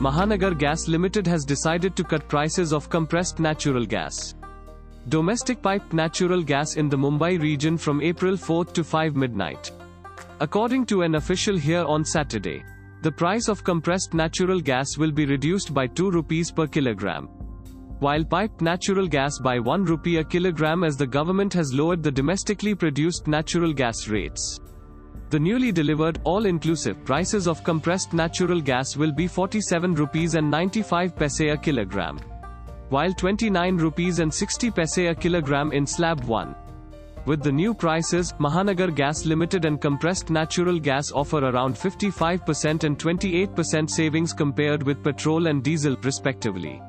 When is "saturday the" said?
12.04-13.10